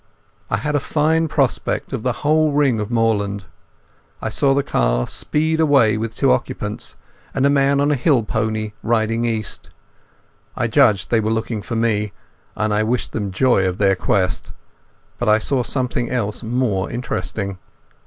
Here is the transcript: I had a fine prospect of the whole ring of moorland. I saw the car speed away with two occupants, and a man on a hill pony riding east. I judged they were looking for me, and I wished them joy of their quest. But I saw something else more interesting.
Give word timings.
I 0.49 0.57
had 0.57 0.73
a 0.75 0.79
fine 0.79 1.27
prospect 1.27 1.93
of 1.93 2.01
the 2.01 2.11
whole 2.25 2.51
ring 2.53 2.79
of 2.79 2.89
moorland. 2.89 3.45
I 4.19 4.29
saw 4.29 4.55
the 4.55 4.63
car 4.63 5.05
speed 5.05 5.59
away 5.59 5.95
with 5.95 6.15
two 6.15 6.31
occupants, 6.31 6.95
and 7.35 7.45
a 7.45 7.51
man 7.51 7.79
on 7.79 7.91
a 7.91 7.95
hill 7.95 8.23
pony 8.23 8.71
riding 8.81 9.25
east. 9.25 9.69
I 10.55 10.65
judged 10.65 11.11
they 11.11 11.19
were 11.19 11.29
looking 11.29 11.61
for 11.61 11.75
me, 11.75 12.13
and 12.55 12.73
I 12.73 12.81
wished 12.81 13.11
them 13.11 13.29
joy 13.29 13.67
of 13.67 13.77
their 13.77 13.95
quest. 13.95 14.51
But 15.19 15.29
I 15.29 15.37
saw 15.37 15.61
something 15.61 16.09
else 16.09 16.41
more 16.41 16.89
interesting. 16.89 17.59